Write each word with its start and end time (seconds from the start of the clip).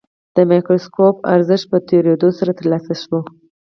د 0.35 0.37
مایکروسکوپ 0.49 1.15
ارزښت 1.35 1.65
په 1.71 1.77
تېرېدو 1.89 2.29
سره 2.37 2.51
ترلاسه 2.59 2.93
شوی. 3.01 3.19